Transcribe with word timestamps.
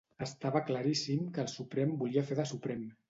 Estava 0.25 0.61
claríssim 0.69 1.27
que 1.35 1.43
el 1.43 1.51
Suprem 1.57 1.93
volia 2.01 2.25
fer 2.31 2.39
de 2.41 2.47
Suprem. 2.55 2.83